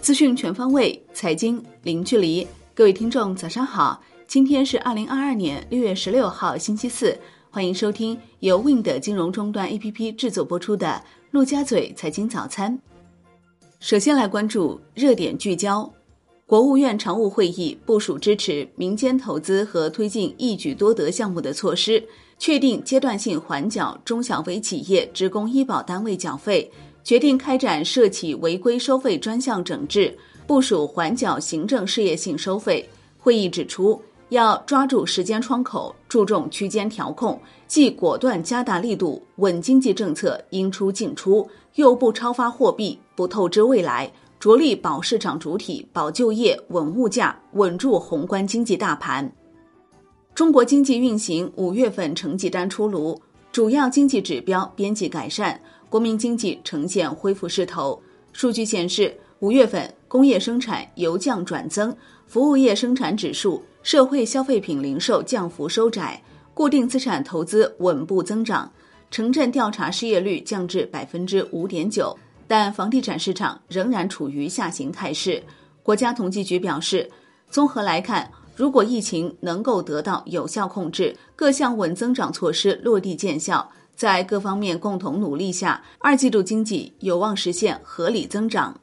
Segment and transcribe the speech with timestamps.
[0.00, 2.46] 资讯全方位，财经零距离。
[2.74, 4.02] 各位听众，早上好！
[4.26, 7.16] 今天是二零二二年六月十六号，星期四。
[7.50, 10.86] 欢迎收听由 Wind 金融终端 APP 制作播出的
[11.32, 12.76] 《陆家嘴财经早餐》。
[13.78, 15.92] 首先来关注热点聚焦：
[16.46, 22.02] 国务院常务会议部署支持民间投资和推进一举多得项目的措施，
[22.42, 26.68] 确定阶段性缓缴中小微企业职工医保单位缴费。
[27.04, 30.12] 决定开展涉企违规收费专项整治，
[30.44, 32.84] 部署缓缴行政事业性收费。
[33.16, 49.32] 会议指出，要抓住时间窗口，注重区间调控，既果断加大力度稳经济政策应出尽出，又不超发货币，不透支未来，着力保市场主体、保就业、稳物价，稳住宏观经济大盘。
[50.34, 53.20] 中国经济运行五月份成绩单出炉，
[53.52, 55.60] 主要经济指标边际改善。
[55.90, 58.00] 国民经济呈现恢复势头。
[58.32, 61.94] 数据显示，五月份工业生产由降转增，
[62.26, 66.22] 服务业生产指数、社会消费品零售降幅收窄，
[66.54, 68.72] 固定资产投资稳步增长。
[69.10, 75.42] 城镇调查失业率降至百分之五点九，但房地产市场仍然处于下行态势。
[75.82, 77.10] 国家统计局表示，
[77.50, 83.70] 综合来看，如果疫情能够得到有效控制，各项稳增长措施落地见效。
[83.94, 88.78] 在各方面共同努力下，二季度经济有望实现合理增长。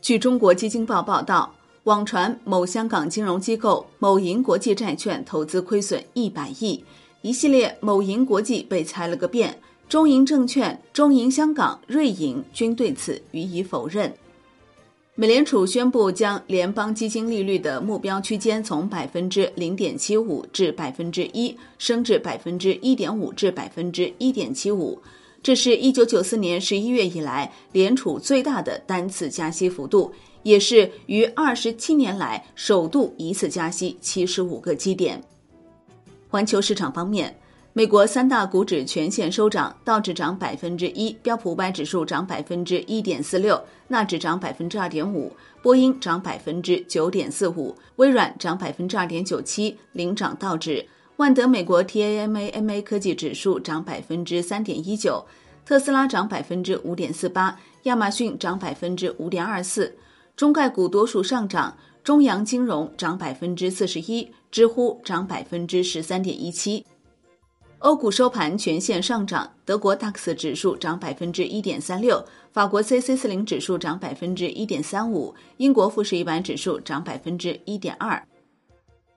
[0.00, 1.52] 据中国基金报报道，
[1.84, 6.84] 网传某香港金融机构某银国际债券投资亏损一百亿，
[7.22, 14.12] 一系列某银国际被猜了个遍，中银证券、中银香港、瑞银均对此予以否认。
[15.16, 25.00] 美联储宣布将联邦基金利率的目标区间从百分之零点七五至百分之一升至百分之一点五至百分之一点七五，
[25.40, 30.12] 这是一九九四年十一月以来联储最大的单次加息幅度，
[30.42, 35.22] 也是于二十七年来首度一次加息七十五个基点。
[36.28, 37.32] 环球市场方面。
[37.76, 50.86] 美国三大股指全线收涨，道指涨百分之一，标普五百指数涨百分之一点四六，纳指涨百分之二点五，波音涨百分之九点四五，微软涨百分之二点九七，领涨道指。
[51.16, 55.26] 万德美国 TAMA MA 科技指数涨百分之三点一九，
[55.66, 59.92] 特斯拉涨百分之五点四八，亚马逊涨百分之五点二四。
[60.36, 66.86] 中概股多数上涨，中阳金融涨百分之四十一，知乎涨百分之十三点一七。
[67.80, 78.26] 欧股收盘全线上涨，德国 DAX 指数涨百分之一点三六，法国 c c 四零指数涨百分之一点三五，英国富时一百指数涨百分之一点二。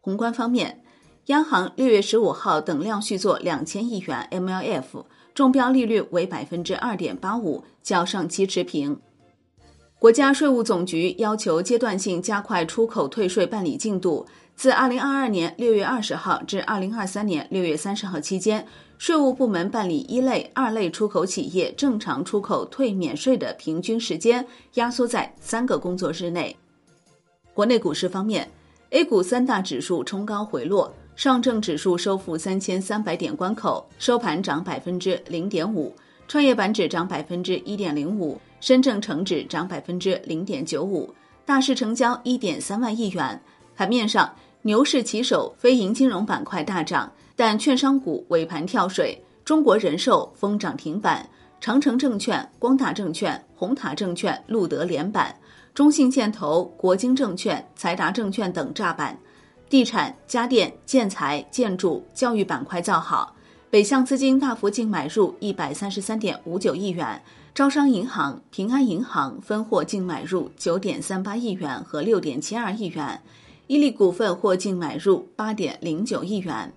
[0.00, 0.82] 宏观方面，
[1.26, 8.98] 央行六月十五号等量续作两千亿元 MLF，中标利率为百分之二点八五，较上期持平。
[9.98, 14.26] 国家税务总局要求阶段性加快出口退税办理进度。
[14.56, 24.44] 自二零二二年六月二十号至二零二三年六月三十号期间，税务部门办理一类、二类出口企业正常出口退免税的平均时间
[24.74, 26.56] 压缩在三个工作日内。
[27.52, 28.50] 国内股市方面
[28.90, 35.92] ，A 股三大指数冲高回落，上证指数收复三千三百点关口，收盘涨百分之零点五；
[36.26, 41.14] 创业板指涨百分之一点零五；深证成指涨百分之零点九五。
[41.44, 43.40] 大市成交一点三万亿元，
[43.76, 44.28] 盘面上。
[44.62, 49.16] 牛市旗手非银金融板块大涨，但券商股尾盘跳水。
[49.44, 51.24] 中国人寿封涨停板，
[51.60, 55.32] 长城证券、光大证券、红塔证券、路德连板，
[55.72, 59.16] 中信建投、国金证券、财达证券等炸板。
[59.70, 63.32] 地产、家电、建材、建筑、教育板块造好。
[63.70, 67.22] 北向资金大幅净买入一百三十三点五九亿元，
[67.54, 73.20] 招商银行、平安银行分获净买入九点三八亿元和六点七二亿元。
[73.68, 76.72] 伊利股份获净买入八点零九亿元，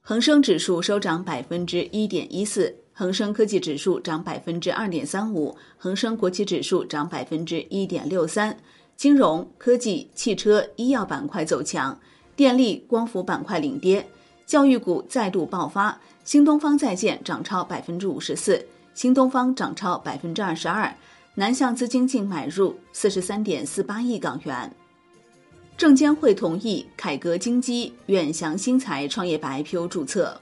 [0.00, 8.56] 恒生指数收涨百分之一点一四，恒生科技指数涨百分之二点三五，恒生国企指数涨百分之一点六三。
[8.96, 11.98] 金融科技、汽车、医药板块走强，
[12.36, 14.06] 电力、光伏板块领跌，
[14.46, 18.64] 教育股再度爆发，新东方在线涨超百分之五十四，
[18.94, 20.94] 新东方涨超百分之二十二，
[21.34, 24.72] 南向资金净买入四十三点四八亿港元。
[25.80, 30.38] 证监会同意凯格金基、远翔新材创业板 IPO 注册。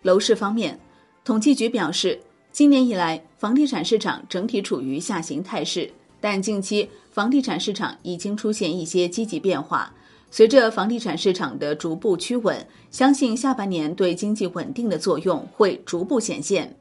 [0.00, 0.80] 楼市方面，
[1.22, 2.18] 统计局表示，
[2.50, 5.92] 今年以来房地产市场整体处于下行态势，
[6.22, 9.92] 但近期房地产市场已经出现一些积极变化。
[10.30, 16.74] 随着房地产市场的逐步趋稳，相信下半年对经济稳定的作用会逐步显现。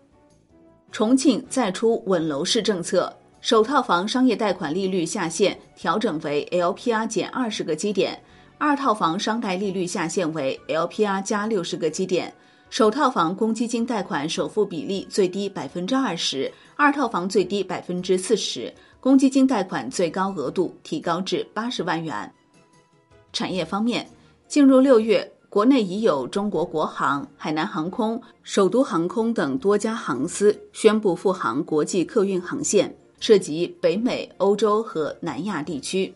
[0.93, 8.21] 重庆再出稳楼市政策，首套房商业贷款利率下限调整为 LPR 减二十个基点，
[8.57, 12.33] 二套房商贷利率下限为 LPR 加六十个基点。
[12.69, 22.31] 首套房公积金贷款首付比例最低百分之二十，二套房最低百分之四十，公积金贷款最高额度提高至八十万元。
[23.31, 24.07] 产业方面，
[24.47, 25.31] 进入六月。
[25.47, 36.13] 国内已有中国国航、海南航空、首都航空等多家航司宣布复航国际客运航线，涉及北美、欧洲和南亚地区。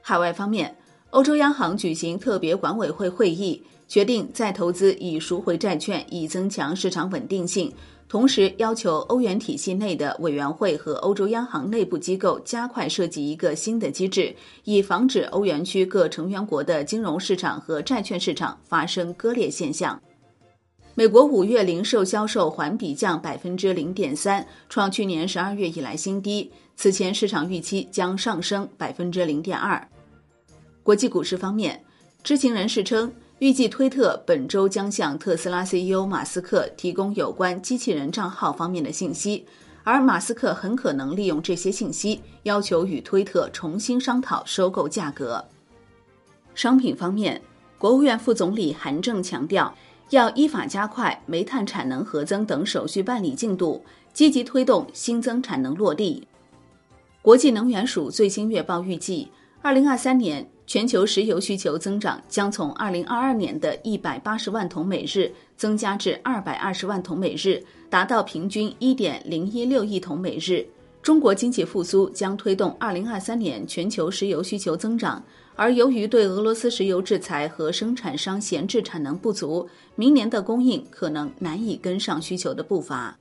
[0.00, 0.76] 海外方面，
[1.10, 7.72] 欧洲央行举行特别管委会会议，决定再投资以赎回债券，以增强市场稳定性。
[8.08, 19.98] 同时要求欧元体系内的委员会和欧洲央行内部机构加快设计一个新的机制，以防止欧元区各成员国的金融市场和债券市场发生割裂现象。
[20.94, 26.50] 美国五月零售销售环比降百分之零点三，创去年十二月以来新低。
[26.76, 29.88] 此前市场预期将上升百分之零点二。
[30.82, 31.82] 国际股市方面，
[32.22, 33.12] 知情人士称。
[33.38, 39.44] 预计推特本周将向特斯拉 CEO 马斯克提供有关机器人账号方面的信息，
[39.82, 45.44] 而马斯克很可能利用这些信息要求与推特重新商讨收购价格。
[46.54, 47.42] 商品方面，
[47.78, 49.74] 国务院副总理韩正强调，
[50.12, 53.82] 要依法加快煤炭产能核增等手续办理进度，
[54.12, 56.26] 积极推动新增产能落地。
[57.22, 59.28] 国际能源署最新月报预计，
[59.62, 60.46] 二零二三年。
[60.64, 70.64] 全球石油需求增长将从2022年的180万桶每日增加至220万桶每日，达到平均1.016亿桶每日。
[71.02, 75.22] 中国经济复苏将推动2023年全球石油需求增长，
[75.54, 83.18] 而由于对俄罗斯石油制裁和生产商闲置产能不足，明年的供应可能难以跟上需求的步伐。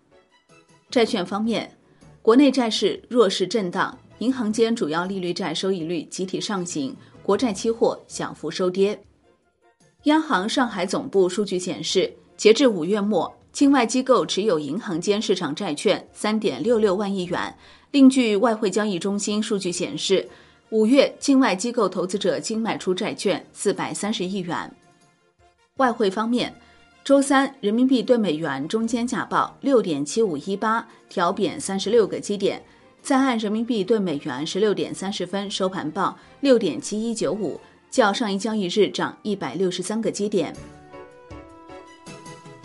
[0.89, 1.78] 债券方面，
[2.22, 6.95] 国内债市弱势震荡，银行间主要利率债收益率集体上行。
[7.24, 9.00] 国债期货小幅收跌。
[10.04, 17.56] 央行上海总部数据显示，截至五月末，境外机构持有银行间市场债券三点六六万亿元。
[17.92, 20.27] 另据外汇交易中心数据显示，
[20.71, 24.73] 五月境外机构投资者净卖出债券四百三十亿元。
[25.77, 26.53] 外汇方面，
[27.03, 32.63] 周三人民币对美元中间价报六点七五一八，调贬三十六个基点。
[33.01, 37.59] 在岸人民币对美元十六点三十分收盘报六点七一九五，
[37.89, 40.56] 较上一交易日涨一百六十三个基点。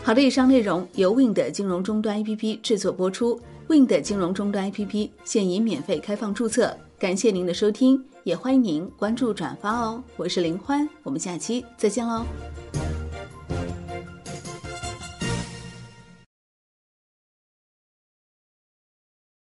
[0.04, 3.40] 好的，以上内容由 Wind 金融终端 APP 制作播出。
[3.68, 10.02] Wind 金融终端 APP 现已免费开放注册，感谢您的收听，也欢迎您关注转发哦。
[10.16, 12.24] 我是林欢，我们下期再见喽。